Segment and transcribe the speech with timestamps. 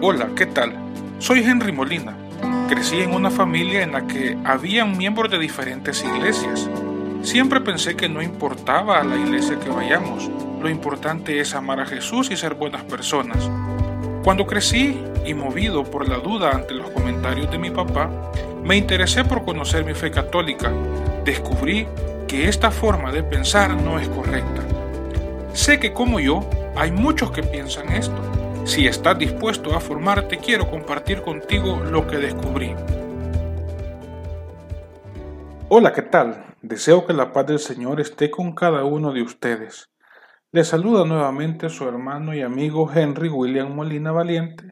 [0.00, 0.74] Hola, ¿qué tal?
[1.18, 2.16] Soy Henry Molina.
[2.68, 6.70] Crecí en una familia en la que habían miembros de diferentes iglesias.
[7.22, 10.30] Siempre pensé que no importaba a la iglesia que vayamos,
[10.62, 13.50] lo importante es amar a Jesús y ser buenas personas.
[14.22, 18.08] Cuando crecí y movido por la duda ante los comentarios de mi papá,
[18.62, 20.70] me interesé por conocer mi fe católica.
[21.24, 21.88] Descubrí
[22.28, 24.62] que esta forma de pensar no es correcta.
[25.54, 28.37] Sé que como yo, hay muchos que piensan esto
[28.68, 32.74] si estás dispuesto a formarte, quiero compartir contigo lo que descubrí.
[35.70, 36.54] Hola, ¿qué tal?
[36.60, 39.88] Deseo que la paz del Señor esté con cada uno de ustedes.
[40.52, 44.70] Les saluda nuevamente su hermano y amigo Henry William Molina Valiente.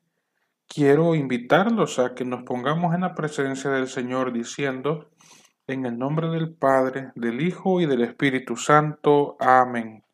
[0.69, 5.09] Quiero invitarlos a que nos pongamos en la presencia del Señor diciendo,
[5.67, 9.39] en el nombre del Padre, del Hijo y del Espíritu Santo.
[9.41, 10.05] Amén.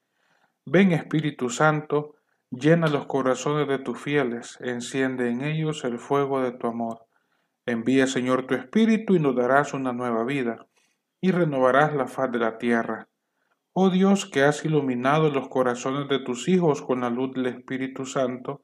[0.64, 2.14] Ven Espíritu Santo,
[2.52, 7.06] Llena los corazones de tus fieles, enciende en ellos el fuego de tu amor.
[7.65, 10.67] Envía, Señor, tu Espíritu y nos darás una nueva vida,
[11.22, 13.09] y renovarás la faz de la tierra.
[13.72, 18.05] Oh Dios, que has iluminado los corazones de tus hijos con la luz del Espíritu
[18.05, 18.61] Santo,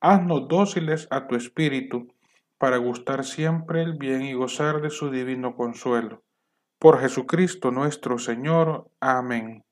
[0.00, 2.14] haznos dóciles a tu Espíritu,
[2.58, 6.22] para gustar siempre el bien y gozar de su divino consuelo.
[6.78, 8.88] Por Jesucristo nuestro Señor.
[9.00, 9.64] Amén.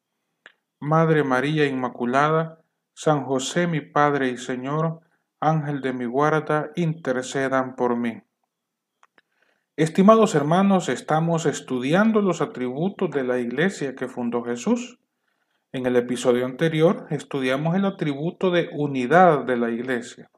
[0.80, 2.59] Madre María Inmaculada,
[3.02, 5.00] San José mi Padre y Señor,
[5.40, 8.20] Ángel de mi guarda, intercedan por mí.
[9.74, 14.98] Estimados hermanos, estamos estudiando los atributos de la iglesia que fundó Jesús.
[15.72, 20.30] En el episodio anterior estudiamos el atributo de unidad de la iglesia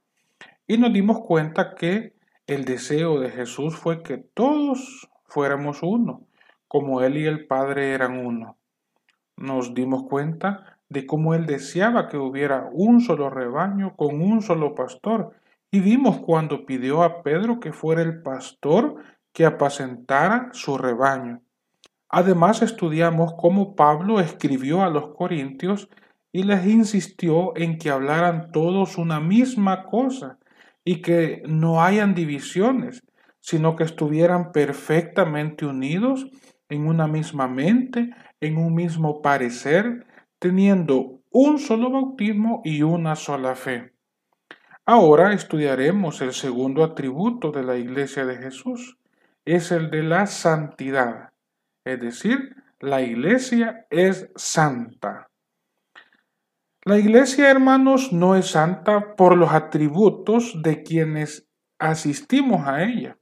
[0.68, 2.14] y nos dimos cuenta que
[2.46, 6.28] el deseo de Jesús fue que todos fuéramos uno,
[6.68, 8.56] como Él y el Padre eran uno.
[9.36, 14.74] Nos dimos cuenta de cómo él deseaba que hubiera un solo rebaño con un solo
[14.74, 15.32] pastor.
[15.70, 18.96] Y vimos cuando pidió a Pedro que fuera el pastor
[19.32, 21.40] que apacentara su rebaño.
[22.10, 25.88] Además estudiamos cómo Pablo escribió a los corintios
[26.30, 30.38] y les insistió en que hablaran todos una misma cosa
[30.84, 33.02] y que no hayan divisiones,
[33.40, 36.26] sino que estuvieran perfectamente unidos
[36.68, 40.06] en una misma mente, en un mismo parecer,
[40.42, 43.92] teniendo un solo bautismo y una sola fe.
[44.84, 48.98] Ahora estudiaremos el segundo atributo de la Iglesia de Jesús,
[49.44, 51.30] es el de la santidad,
[51.84, 55.30] es decir, la Iglesia es santa.
[56.84, 61.46] La Iglesia, hermanos, no es santa por los atributos de quienes
[61.78, 63.16] asistimos a ella,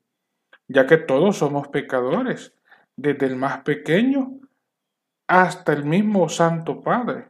[0.69, 2.55] ya que todos somos pecadores,
[2.97, 4.41] desde el más pequeño
[5.31, 7.29] hasta el mismo Santo Padre.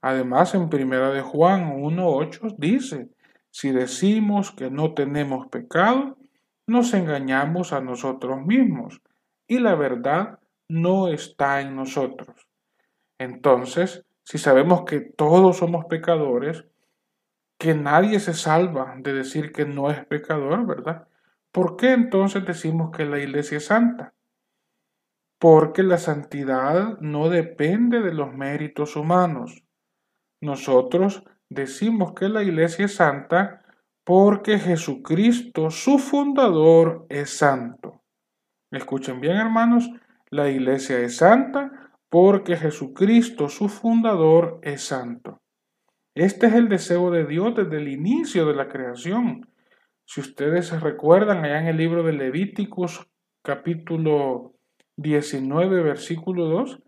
[0.00, 3.08] Además, en Primera de Juan 1.8 dice,
[3.50, 6.18] si decimos que no tenemos pecado,
[6.66, 9.00] nos engañamos a nosotros mismos
[9.46, 12.48] y la verdad no está en nosotros.
[13.16, 16.64] Entonces, si sabemos que todos somos pecadores,
[17.58, 21.06] que nadie se salva de decir que no es pecador, ¿verdad?
[21.52, 24.14] ¿Por qué entonces decimos que la iglesia es santa?
[25.40, 29.64] Porque la santidad no depende de los méritos humanos.
[30.42, 33.64] Nosotros decimos que la iglesia es santa
[34.04, 38.02] porque Jesucristo, su fundador, es santo.
[38.70, 39.90] Escuchen bien, hermanos,
[40.28, 45.40] la iglesia es santa porque Jesucristo, su fundador, es santo.
[46.14, 49.48] Este es el deseo de Dios desde el inicio de la creación.
[50.04, 53.08] Si ustedes se recuerdan allá en el libro de Levíticos
[53.42, 54.59] capítulo
[55.00, 56.78] 19, versículo 2,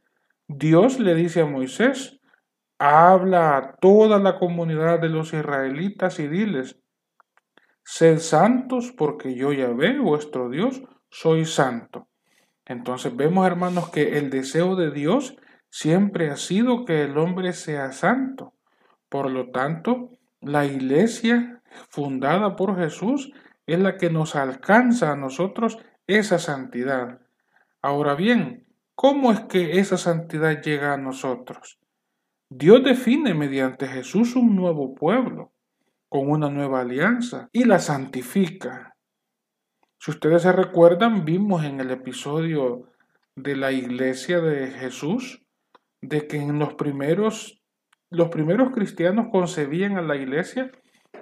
[0.46, 2.20] Dios le dice a Moisés,
[2.78, 6.78] habla a toda la comunidad de los israelitas y diles,
[7.82, 12.08] sed santos porque yo ya veo vuestro Dios, soy santo.
[12.66, 15.34] Entonces vemos, hermanos, que el deseo de Dios
[15.70, 18.52] siempre ha sido que el hombre sea santo.
[19.08, 20.10] Por lo tanto,
[20.42, 23.32] la iglesia fundada por Jesús
[23.66, 27.21] es la que nos alcanza a nosotros esa santidad.
[27.84, 28.64] Ahora bien,
[28.94, 31.81] ¿cómo es que esa santidad llega a nosotros?
[32.49, 35.52] Dios define mediante Jesús un nuevo pueblo,
[36.08, 38.94] con una nueva alianza, y la santifica.
[39.99, 42.93] Si ustedes se recuerdan, vimos en el episodio
[43.34, 45.43] de la iglesia de Jesús,
[46.00, 47.62] de que en los primeros,
[48.11, 50.70] los primeros cristianos concebían a la iglesia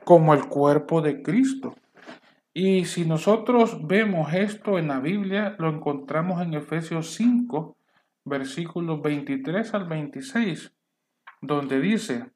[0.05, 1.75] como el cuerpo de Cristo.
[2.52, 7.76] Y si nosotros vemos esto en la Biblia, lo encontramos en Efesios 5,
[8.25, 10.75] versículos 23 al 26,
[11.41, 12.31] donde dice,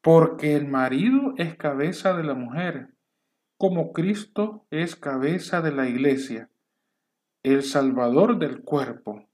[0.00, 2.94] porque el marido es cabeza de la mujer,
[3.58, 6.48] como Cristo es cabeza de la iglesia,
[7.42, 9.28] el salvador del cuerpo.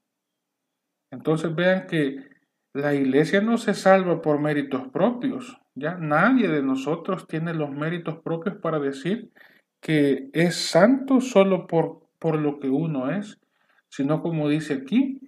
[1.11, 2.29] Entonces vean que
[2.73, 5.58] la iglesia no se salva por méritos propios.
[5.75, 9.32] Ya nadie de nosotros tiene los méritos propios para decir
[9.81, 13.41] que es santo solo por, por lo que uno es,
[13.88, 15.21] sino como dice aquí,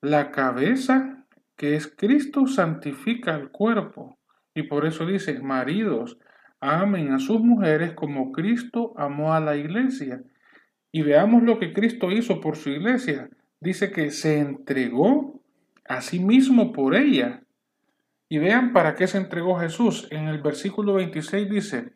[0.00, 1.26] la cabeza
[1.56, 4.18] que es Cristo santifica el cuerpo.
[4.54, 6.18] Y por eso dice, maridos,
[6.60, 10.22] amen a sus mujeres como Cristo amó a la iglesia.
[10.92, 13.28] Y veamos lo que Cristo hizo por su iglesia.
[13.60, 15.42] Dice que se entregó
[15.86, 17.42] a sí mismo por ella.
[18.28, 20.08] Y vean para qué se entregó Jesús.
[20.10, 21.93] En el versículo 26 dice,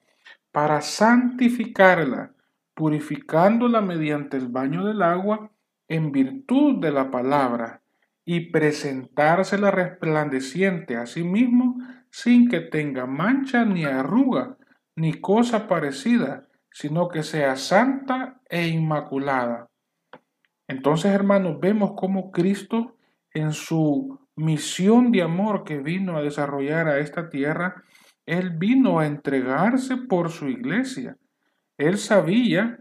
[0.52, 2.32] para santificarla,
[2.74, 5.50] purificándola mediante el baño del agua
[5.88, 7.82] en virtud de la palabra
[8.24, 11.78] y presentársela resplandeciente a sí mismo
[12.10, 14.56] sin que tenga mancha ni arruga
[14.96, 19.68] ni cosa parecida, sino que sea santa e inmaculada.
[20.66, 22.96] Entonces, hermanos, vemos cómo Cristo
[23.32, 27.84] en su misión de amor que vino a desarrollar a esta tierra,
[28.28, 31.16] Él vino a entregarse por su iglesia.
[31.78, 32.78] Él sabía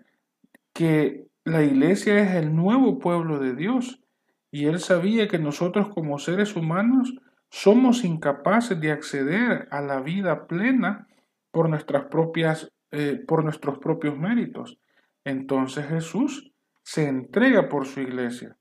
[0.73, 4.01] que la iglesia es el nuevo pueblo de Dios
[4.51, 7.15] y Él sabía que nosotros como seres humanos
[7.49, 11.07] somos incapaces de acceder a la vida plena
[11.51, 14.77] por nuestras propias eh, por nuestros propios méritos.
[15.23, 16.51] Entonces Jesús
[16.83, 18.57] se entrega por su iglesia.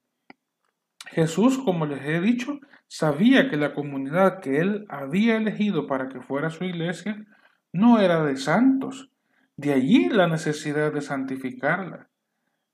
[1.17, 6.21] Jesús, como les he dicho, sabía que la comunidad que él había elegido para que
[6.21, 7.25] fuera su iglesia
[7.73, 9.09] no era de santos.
[9.57, 12.11] De allí la necesidad de santificarla.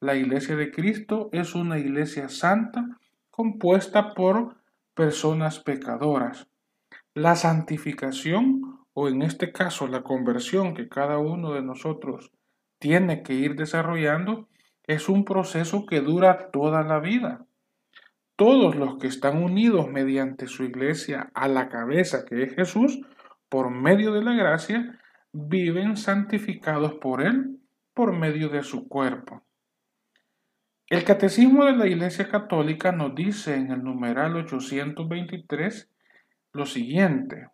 [0.01, 2.99] La iglesia de Cristo es una iglesia santa
[3.31, 4.57] compuesta por
[4.97, 6.49] personas pecadoras.
[7.15, 12.33] La santificación, o en este caso la conversión que cada uno de nosotros
[12.81, 14.49] tiene que ir desarrollando,
[14.83, 17.47] es un proceso que dura toda la vida.
[18.37, 23.01] Todos los que están unidos mediante su iglesia a la cabeza que es Jesús,
[23.49, 24.99] por medio de la gracia,
[25.33, 27.59] viven santificados por Él
[27.95, 29.43] por medio de su cuerpo.
[30.89, 35.91] El Catecismo de la Iglesia Católica nos dice en el numeral 823
[36.53, 37.49] lo siguiente.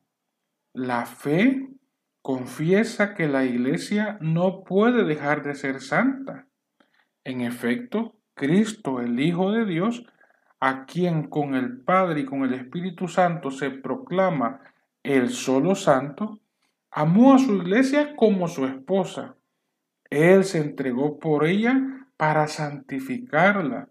[0.72, 1.68] La fe
[2.20, 6.46] confiesa que la Iglesia no puede dejar de ser santa.
[7.24, 10.04] En efecto, Cristo, el Hijo de Dios,
[10.60, 14.60] a quien con el Padre y con el Espíritu Santo se proclama
[15.02, 16.40] el solo santo,
[16.90, 19.36] amó a su iglesia como su esposa.
[20.10, 23.88] Él se entregó por ella para santificarla.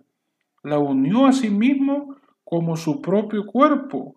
[0.63, 4.15] La unió a sí mismo como su propio cuerpo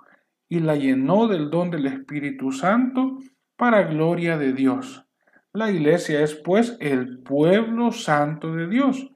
[0.49, 3.19] y la llenó del don del Espíritu Santo
[3.57, 5.05] para gloria de Dios.
[5.53, 9.11] La iglesia es pues el pueblo santo de Dios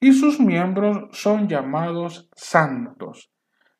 [0.00, 3.30] y sus miembros son llamados santos.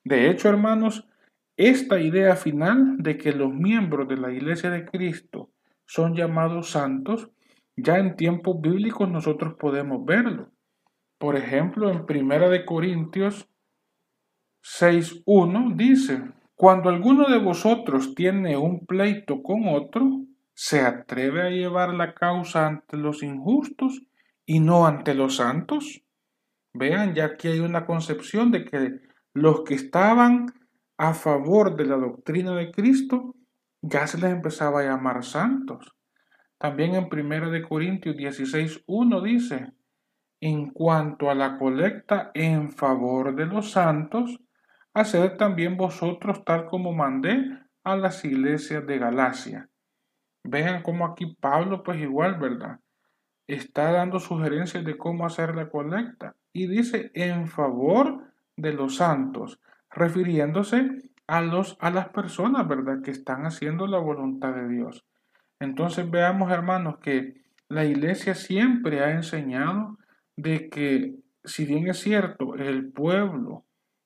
[0.05, 1.09] De hecho, hermanos,
[1.57, 5.51] esta idea final de que los miembros de la iglesia de Cristo
[5.87, 7.31] son llamados santos,
[7.77, 10.51] ya en tiempos bíblicos nosotros podemos verlo.
[11.19, 13.49] Por ejemplo, en Primera de Corintios
[14.63, 16.23] 6.1 dice,
[16.55, 20.21] cuando alguno de vosotros tiene un pleito con otro,
[20.53, 24.03] ¿se atreve a llevar la causa ante los injustos
[24.45, 26.03] y no ante los santos?
[26.73, 29.01] Vean, ya que hay una concepción de que
[29.35, 30.47] los que estaban
[30.97, 33.35] a favor de la doctrina de Cristo
[33.83, 35.97] ya se les empezaba a llamar santos.
[36.59, 39.73] También en Primera de Corintios 16.1 dice,
[40.41, 44.39] en cuanto a la colecta en favor de los santos,
[44.95, 49.69] haced también vosotros tal como mandé a las iglesias de Galacia.
[50.45, 52.79] Vean cómo aquí Pablo, pues igual, ¿verdad?
[53.47, 58.25] Está dando sugerencias de cómo hacer la colecta y dice en favor
[58.57, 63.03] de los santos, refiriéndose a, los, a las personas, ¿verdad?
[63.03, 65.05] Que están haciendo la voluntad de Dios.
[65.61, 69.99] Entonces veamos, hermanos, que la iglesia siempre ha enseñado
[70.37, 71.15] de que,
[71.45, 73.65] si bien es cierto, el pueblo,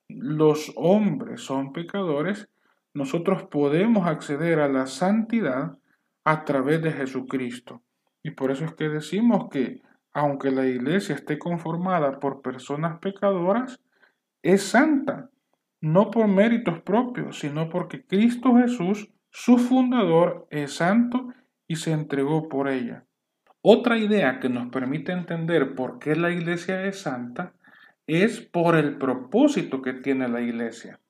[0.08, 2.48] los hombres son pecadores,
[2.92, 5.78] nosotros podemos acceder a la santidad
[6.24, 7.82] a través de Jesucristo.
[8.22, 9.82] Y por eso es que decimos que
[10.14, 13.80] aunque la iglesia esté conformada por personas pecadoras,
[14.42, 15.30] es santa,
[15.80, 21.28] no por méritos propios, sino porque Cristo Jesús, su fundador, es santo
[21.66, 23.04] y se entregó por ella.
[23.60, 27.54] Otra idea que nos permite entender por qué la iglesia es santa
[28.06, 31.00] es por el propósito que tiene la iglesia.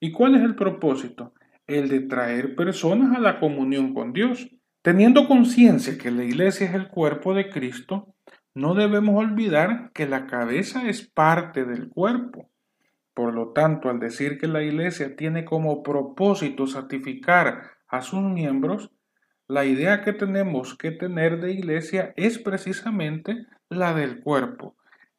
[0.00, 1.34] ¿Y cuál es el propósito?
[1.66, 4.48] El de traer personas a la comunión con Dios.
[4.82, 8.14] Teniendo conciencia que la iglesia es el cuerpo de Cristo,
[8.54, 12.50] no debemos olvidar que la cabeza es parte del cuerpo.
[13.14, 18.90] Por lo tanto, al decir que la iglesia tiene como propósito santificar a sus miembros,
[19.46, 24.76] la idea que tenemos que tener de iglesia es precisamente la del cuerpo,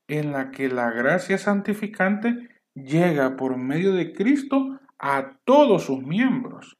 [0.07, 6.77] en la que la gracia santificante llega por medio de Cristo a todos sus miembros.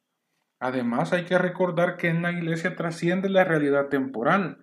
[0.60, 4.58] Además, hay que recordar que en la iglesia trasciende la realidad temporal,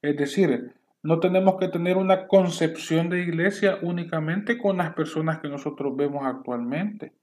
[0.00, 5.48] es decir, no tenemos que tener una concepción de iglesia únicamente con las personas que
[5.48, 7.14] nosotros vemos actualmente.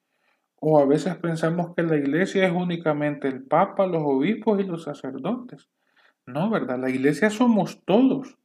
[0.59, 4.83] O a veces pensamos que la iglesia es únicamente el Papa, los obispos y los
[4.83, 5.69] sacerdotes.
[6.25, 6.79] No, ¿verdad?
[6.79, 8.37] La iglesia somos todos.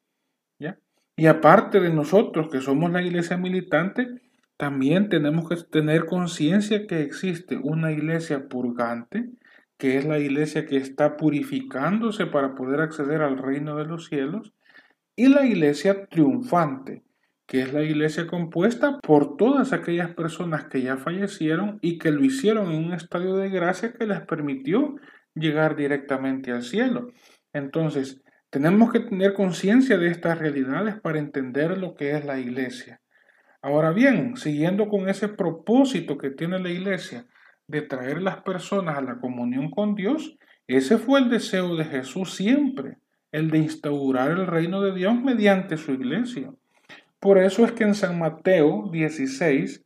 [0.59, 0.79] ¿ya?
[1.17, 4.21] Y aparte de nosotros, que somos la iglesia militante,
[4.59, 9.31] también tenemos que tener conciencia que existe una iglesia purgante,
[9.79, 14.53] que es la iglesia que está purificándose para poder acceder al reino de los cielos,
[15.23, 17.05] y la iglesia triunfante,
[17.47, 22.25] que es la iglesia compuesta por todas aquellas personas que ya fallecieron y que lo
[22.25, 24.97] hicieron en un estadio de gracia que les permitió
[25.37, 27.13] llegar directamente al cielo.
[27.53, 33.01] Entonces, tenemos que tener conciencia de estas realidades para entender lo que es la iglesia.
[33.63, 37.27] Ahora bien, siguiendo con ese propósito que tiene la iglesia
[37.69, 40.37] de traer las personas a la comunión con Dios,
[40.67, 42.97] ese fue el deseo de Jesús siempre
[43.33, 46.53] el de instaurar el reino de Dios mediante su iglesia.
[47.19, 49.85] Por eso es que en San Mateo 16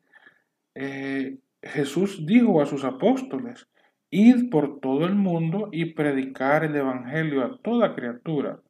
[0.75, 3.69] eh, Jesús dijo a sus apóstoles,
[4.11, 8.61] Id por todo el mundo y predicar el Evangelio a toda criatura.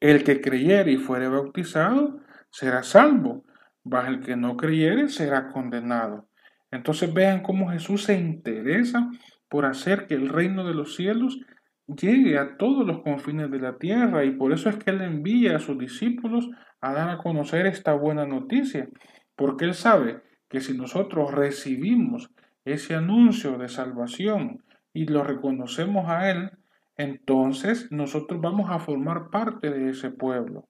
[0.00, 3.44] El que creyere y fuere bautizado será salvo,
[3.84, 6.28] mas el que no creyere será condenado.
[6.70, 9.10] Entonces vean cómo Jesús se interesa
[9.48, 11.38] por hacer que el reino de los cielos
[11.86, 15.56] llegue a todos los confines de la tierra y por eso es que Él envía
[15.56, 16.48] a sus discípulos
[16.80, 18.88] a dar a conocer esta buena noticia,
[19.36, 22.30] porque Él sabe que si nosotros recibimos
[22.64, 26.50] ese anuncio de salvación y lo reconocemos a Él,
[26.96, 30.68] entonces nosotros vamos a formar parte de ese pueblo.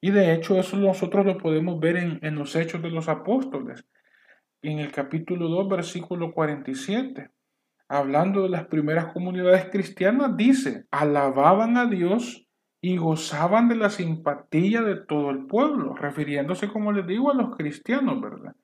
[0.00, 3.86] Y de hecho eso nosotros lo podemos ver en, en los hechos de los apóstoles,
[4.60, 7.30] en el capítulo 2, versículo 47
[7.92, 12.46] hablando de las primeras comunidades cristianas, dice, alababan a Dios
[12.80, 17.54] y gozaban de la simpatía de todo el pueblo, refiriéndose, como les digo, a los
[17.54, 18.56] cristianos, ¿verdad?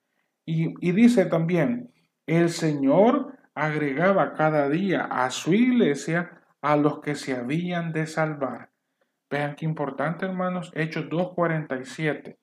[0.47, 1.91] Y, y dice también,
[2.25, 8.71] el Señor agregaba cada día a su iglesia a los que se habían de salvar.
[9.29, 12.35] Vean qué importante, hermanos, Hechos 2.47.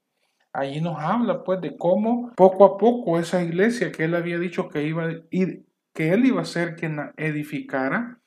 [0.53, 4.69] Allí nos habla pues de cómo poco a poco esa iglesia que él había dicho
[4.69, 5.67] que iba a ir
[5.97, 8.19] que él iba a ser quien edificara,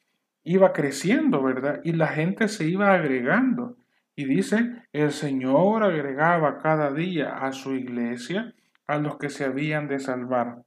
[0.43, 1.81] iba creciendo, ¿verdad?
[1.83, 3.77] Y la gente se iba agregando.
[4.15, 8.55] Y dice, el Señor agregaba cada día a su iglesia
[8.87, 10.63] a los que se habían de salvar.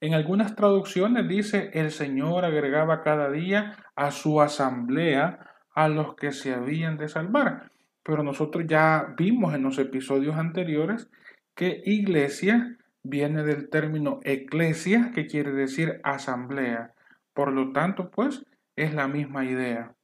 [0.00, 5.38] En algunas traducciones dice, el Señor agregaba cada día a su asamblea
[5.76, 7.70] a los que se habían de salvar.
[8.02, 11.08] Pero nosotros ya vimos en los episodios anteriores
[11.54, 16.94] que iglesia viene del término eclesia, que quiere decir asamblea.
[17.32, 18.44] Por lo tanto, pues,
[18.74, 19.94] es la misma idea.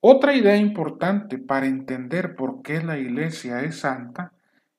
[0.00, 4.32] Otra idea importante para entender por qué la iglesia es santa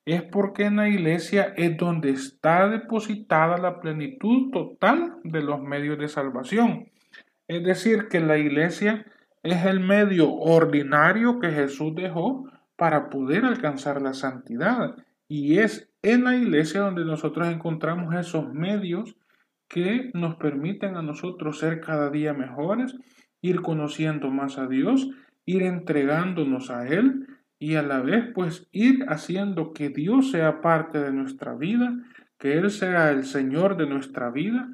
[0.05, 5.99] es porque en la iglesia es donde está depositada la plenitud total de los medios
[5.99, 6.89] de salvación.
[7.47, 9.05] Es decir, que la iglesia
[9.43, 14.95] es el medio ordinario que Jesús dejó para poder alcanzar la santidad
[15.27, 19.15] y es en la iglesia donde nosotros encontramos esos medios
[19.67, 22.95] que nos permiten a nosotros ser cada día mejores,
[23.41, 25.09] ir conociendo más a Dios,
[25.45, 27.27] ir entregándonos a Él
[27.59, 31.93] y a la vez pues ir haciendo que Dios sea parte de nuestra vida,
[32.37, 34.69] que Él sea el Señor de nuestra vida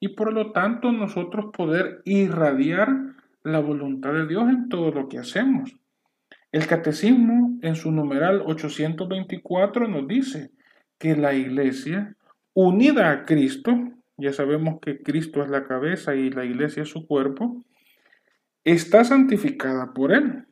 [0.00, 2.88] y por lo tanto nosotros poder irradiar
[3.42, 5.76] la voluntad de Dios en todo lo que hacemos.
[6.52, 10.50] El catecismo en su numeral 824 nos dice
[10.98, 12.16] que la iglesia,
[12.52, 13.72] unida a Cristo,
[14.16, 17.64] ya sabemos que Cristo es la cabeza y la iglesia es su cuerpo,
[18.64, 20.46] está santificada por Él,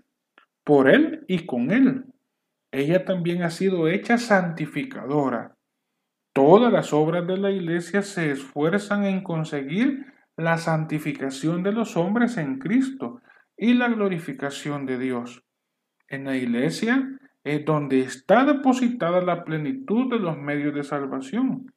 [0.64, 2.04] por Él y con Él.
[2.70, 5.56] Ella también ha sido hecha santificadora.
[6.32, 10.06] Todas las obras de la iglesia se esfuerzan en conseguir
[10.36, 13.20] la santificación de los hombres en Cristo
[13.56, 15.44] y la glorificación de Dios.
[16.08, 21.72] En la iglesia es donde está depositada la plenitud de los medios de salvación.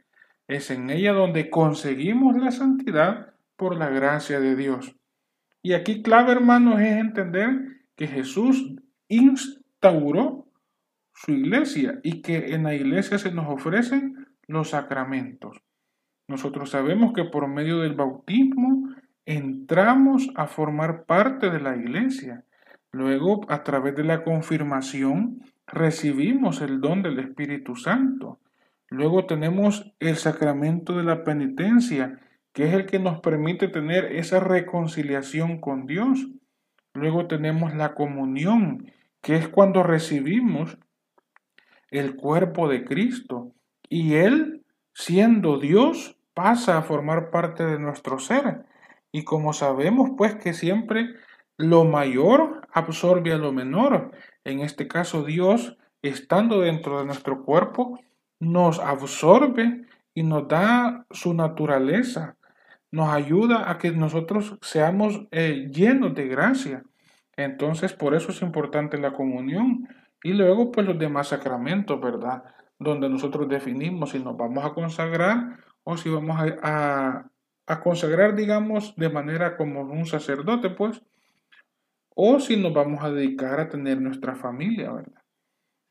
[0.48, 4.96] Es en ella donde conseguimos la santidad por la gracia de Dios.
[5.64, 8.76] Y aquí clave, hermanos, es entender que Jesús
[9.08, 10.48] instauró
[11.14, 15.58] su iglesia y que en la iglesia se nos ofrecen los sacramentos.
[16.28, 18.90] Nosotros sabemos que por medio del bautismo
[19.26, 22.44] entramos a formar parte de la iglesia.
[22.92, 28.40] Luego, a través de la confirmación, recibimos el don del Espíritu Santo.
[28.90, 32.20] Luego tenemos el sacramento de la penitencia,
[32.54, 36.28] que es el que nos permite tener esa reconciliación con Dios.
[36.94, 38.92] Luego tenemos la comunión,
[39.22, 40.78] que es cuando recibimos
[41.90, 43.52] el cuerpo de Cristo
[43.90, 48.66] y Él, siendo Dios, pasa a formar parte de nuestro ser.
[49.12, 51.16] Y como sabemos, pues que siempre
[51.58, 54.12] lo mayor absorbe a lo menor.
[54.46, 58.00] En este caso, Dios, estando dentro de nuestro cuerpo,
[58.40, 62.38] nos absorbe y nos da su naturaleza.
[62.92, 66.84] Nos ayuda a que nosotros seamos eh, llenos de gracia.
[67.36, 69.90] Entonces, por eso es importante la comunión.
[70.24, 72.44] Y luego, pues los demás sacramentos, ¿verdad?
[72.78, 77.26] Donde nosotros definimos si nos vamos a consagrar o si vamos a,
[77.68, 81.02] a consagrar, digamos, de manera como un sacerdote, pues,
[82.16, 85.22] o si nos vamos a dedicar a tener nuestra familia, ¿verdad?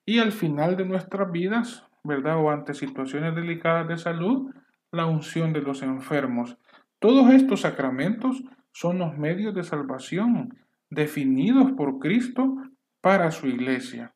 [0.06, 2.38] Y al final de nuestras vidas, ¿verdad?
[2.38, 4.50] O ante situaciones delicadas de salud,
[4.90, 6.58] la unción de los enfermos.
[6.98, 10.58] Todos estos sacramentos son los medios de salvación
[10.90, 12.56] definidos por Cristo
[13.00, 14.14] para su iglesia.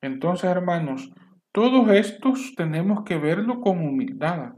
[0.00, 1.12] Entonces, hermanos,
[1.52, 4.54] todos estos tenemos que verlo con humildad,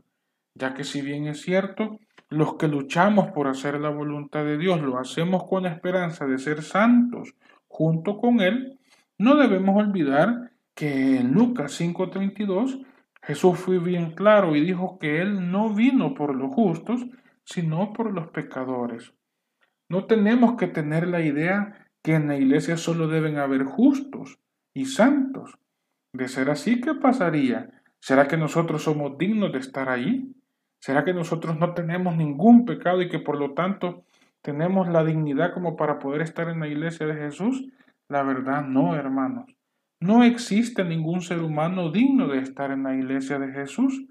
[0.55, 4.81] ya que si bien es cierto, los que luchamos por hacer la voluntad de Dios
[4.81, 7.35] lo hacemos con esperanza de ser santos
[7.69, 8.79] junto con Él,
[9.19, 12.85] no debemos olvidar que en Lucas 5:32
[13.23, 17.07] Jesús fue bien claro y dijo que Él no vino por los justos,
[17.45, 19.13] sino por los pecadores.
[19.89, 24.39] No tenemos que tener la idea que en la iglesia solo deben haber justos
[24.75, 25.59] y santos.
[26.13, 27.83] De ser así, ¿qué pasaría?
[28.01, 30.36] ¿Será que nosotros somos dignos de estar ahí?
[30.87, 34.05] ¿Será que nosotros no tenemos ningún pecado y que por lo tanto
[34.41, 37.67] tenemos la dignidad como para poder estar en la iglesia de Jesús?
[38.07, 39.47] La verdad no, hermanos.
[39.99, 44.07] No existe ningún ser humano digno de estar en la iglesia de Jesús,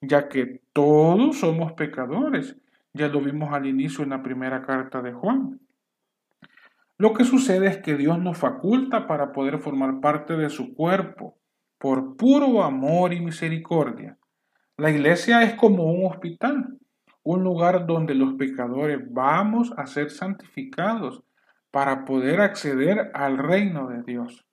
[0.00, 2.56] ya que todos somos pecadores.
[2.94, 5.60] Ya lo vimos al inicio en la primera carta de Juan.
[6.96, 11.36] Lo que sucede es que Dios nos faculta para poder formar parte de su cuerpo,
[11.76, 14.16] por puro amor y misericordia.
[14.76, 16.78] La iglesia es como un hospital,
[17.22, 21.22] un lugar donde los pecadores vamos a ser santificados
[21.70, 24.44] para poder acceder al reino de Dios.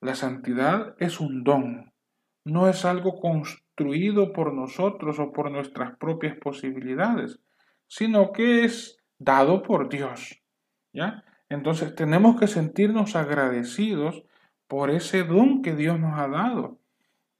[0.00, 1.92] La santidad es un don,
[2.44, 7.40] no es algo construido por nosotros o por nuestras propias posibilidades,
[7.88, 10.40] sino que es dado por Dios.
[10.92, 11.24] ¿Ya?
[11.48, 14.22] Entonces tenemos que sentirnos agradecidos
[14.68, 16.81] por ese don que Dios nos ha dado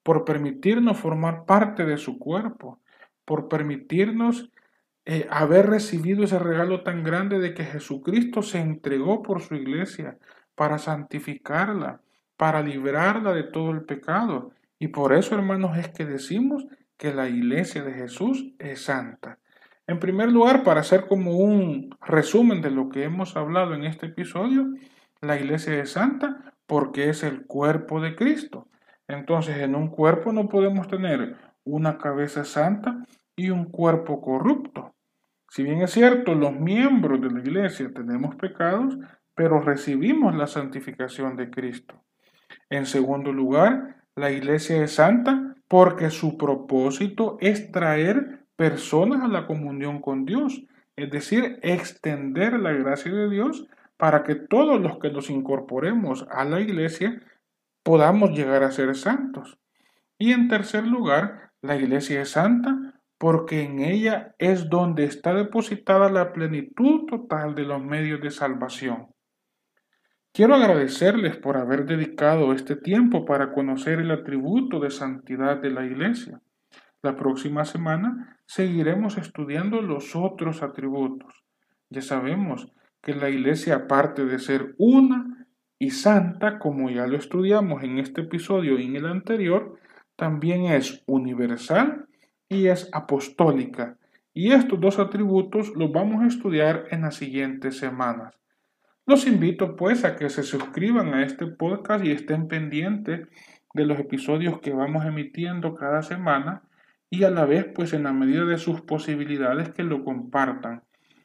[0.03, 2.81] por permitirnos formar parte de su cuerpo,
[3.25, 4.51] por permitirnos
[5.05, 10.19] eh, haber recibido ese regalo tan grande de que Jesucristo se entregó por su iglesia
[10.55, 12.01] para santificarla,
[12.37, 14.53] para librarla de todo el pecado.
[14.79, 19.39] Y por eso, hermanos, es que decimos que la iglesia de Jesús es santa.
[19.89, 24.07] En primer lugar, para hacer como un resumen de lo que hemos hablado en este
[24.07, 24.69] episodio,
[25.21, 28.69] la iglesia es santa porque es el cuerpo de Cristo.
[29.13, 33.05] Entonces, en un cuerpo no podemos tener una cabeza santa
[33.37, 34.95] y un cuerpo corrupto.
[35.51, 38.97] Si bien es cierto, los miembros de la iglesia tenemos pecados,
[39.35, 42.03] pero recibimos la santificación de Cristo.
[42.71, 49.47] En segundo lugar, la iglesia es santa porque su propósito es traer personas a la
[49.47, 50.65] comunión con Dios,
[50.97, 53.67] es decir, extender la gracia de Dios
[53.99, 57.21] para que todos los que nos incorporemos a la iglesia
[57.83, 59.59] podamos llegar a ser santos.
[60.19, 66.11] Y en tercer lugar, la iglesia es santa porque en ella es donde está depositada
[66.11, 69.09] la plenitud total de los medios de salvación.
[70.33, 75.85] Quiero agradecerles por haber dedicado este tiempo para conocer el atributo de santidad de la
[75.85, 76.41] iglesia.
[77.03, 81.45] La próxima semana seguiremos estudiando los otros atributos.
[81.91, 85.32] Ya sabemos que la iglesia, aparte de ser una,
[85.83, 89.81] y santa, como ya lo estudiamos en este episodio y en el anterior,
[90.15, 92.07] también es universal
[92.49, 93.99] y es apostólica.
[94.33, 98.33] Y estos dos atributos los vamos a estudiar en las siguientes semanas.
[99.07, 103.27] Los invito pues a que se suscriban a este podcast y estén pendientes
[103.75, 106.63] de los episodios que vamos emitiendo cada semana
[107.11, 110.85] y a la vez pues en la medida de sus posibilidades que lo compartan.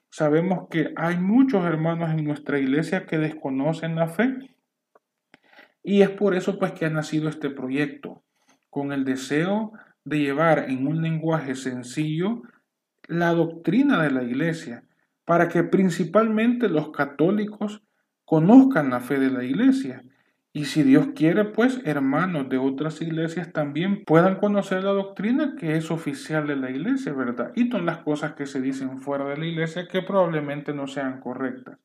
[0.09, 4.37] Sabemos que hay muchos hermanos en nuestra iglesia que desconocen la fe
[5.83, 8.21] y es por eso pues que ha nacido este proyecto,
[8.69, 9.71] con el deseo
[10.03, 12.41] de llevar en un lenguaje sencillo
[13.07, 14.83] la doctrina de la iglesia,
[15.23, 17.83] para que principalmente los católicos
[18.25, 20.03] conozcan la fe de la iglesia.
[20.57, 25.77] Y si Dios quiere, pues hermanos de otras iglesias también puedan conocer la doctrina que
[25.77, 27.51] es oficial de la iglesia, ¿verdad?
[27.53, 31.19] Y son las cosas que se dicen fuera de la iglesia que probablemente no sean
[31.19, 31.77] correctas.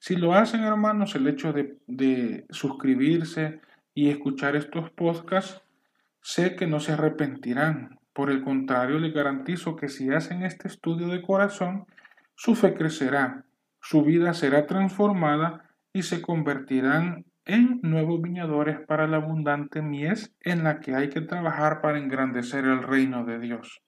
[0.00, 3.60] Si lo hacen, hermanos, el hecho de, de suscribirse
[3.94, 5.62] y escuchar estos podcasts,
[6.20, 8.00] sé que no se arrepentirán.
[8.12, 11.86] Por el contrario, les garantizo que si hacen este estudio de corazón,
[12.34, 13.44] su fe crecerá,
[13.80, 20.64] su vida será transformada y se convertirán en nuevos viñadores para la abundante mies en
[20.64, 23.82] la que hay que trabajar para engrandecer el reino de Dios.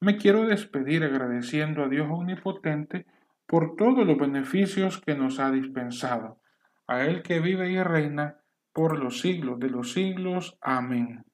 [0.00, 3.06] Me quiero despedir agradeciendo a Dios Omnipotente
[3.46, 6.40] por todos los beneficios que nos ha dispensado,
[6.86, 8.38] a Él que vive y reina
[8.72, 10.56] por los siglos de los siglos.
[10.60, 11.24] Amén.